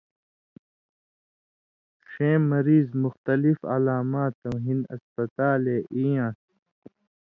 ݜَیں 2.09 2.37
مریض 2.51 2.87
مختلف 3.03 3.57
علاماتؤں 3.73 4.57
ہِن 4.65 4.79
ہسپتالے 4.91 5.77
ای 5.93 6.03
یان٘س۔ 6.13 6.37